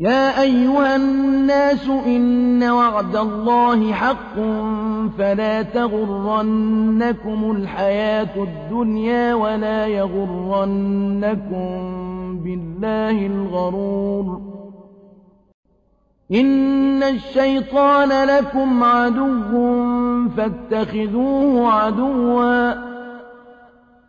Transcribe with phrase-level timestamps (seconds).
[0.00, 4.34] يا أيها الناس إن وعد الله حق
[5.18, 11.58] فلا تغرنكم الحياة الدنيا ولا يغرنكم
[12.44, 14.40] بالله الغرور.
[16.32, 22.99] إن الشيطان لكم عدو فاتخذوه عدواً.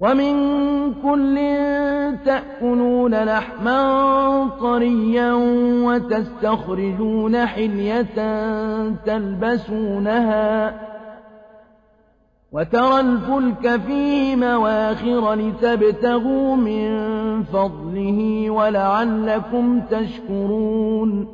[0.00, 0.34] ومن
[0.94, 1.36] كل
[2.24, 5.32] تأكلون لحما طريا
[5.84, 8.14] وتستخرجون حلية
[9.06, 10.74] تلبسونها
[12.52, 16.88] وترى الفلك فيه مواخر لتبتغوا من
[17.42, 21.33] فضله ولعلكم تشكرون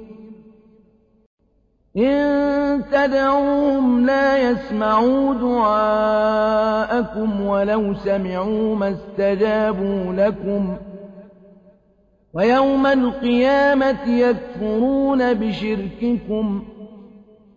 [1.97, 10.77] إن تدعوهم لا يسمعوا دعاءكم ولو سمعوا ما استجابوا لكم
[12.33, 16.63] ويوم القيامة يكفرون بشرككم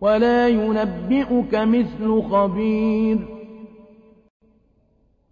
[0.01, 3.34] ولا ينبئك مثل خبير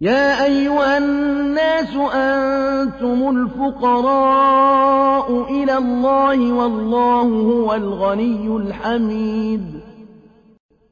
[0.04, 9.80] يا أيها الناس أنتم الفقراء إلى الله والله هو الغني الحميد.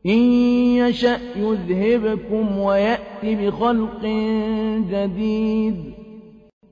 [0.06, 0.18] إن
[0.76, 4.02] يشأ يذهبكم ويأت بخلق
[4.90, 5.94] جديد.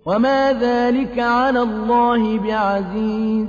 [0.07, 3.49] وما ذلك على الله بعزيز.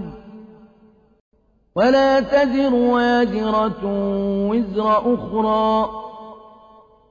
[1.75, 3.81] ولا تزر وازرة
[4.49, 6.10] وزر أخرى.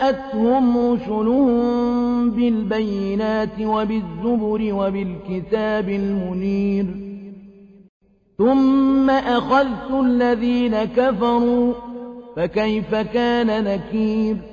[0.77, 6.85] رسلهم بالبينات وبالزبر وبالكتاب المنير
[8.37, 11.73] ثم أخذت الذين كفروا
[12.35, 14.52] فكيف كان نكير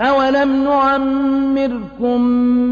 [0.00, 2.20] أَوَلَمْ نُعَمِّرْكُم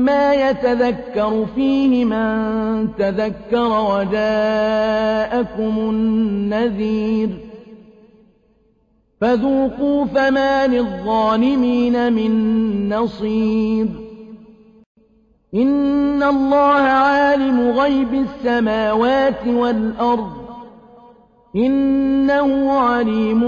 [0.05, 7.33] مَّا يَتَذَكَّرُ فِيهِ مَن تَذَكَّرَ وَجَاءَكُمُ النَّذِيرُ ۖ
[9.21, 12.33] فَذُوقُوا فَمَا لِلظَّالِمِينَ مِن
[12.89, 13.89] نَّصِيرٍ
[15.55, 20.43] إِنَّ اللَّهَ عَالِمُ غَيْبِ السَّمَاوَاتِ وَالْأَرْضِ ۚ
[21.57, 23.41] إِنَّهُ عَلِيمٌ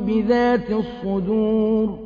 [0.00, 2.05] بِذَاتِ الصُّدُورِ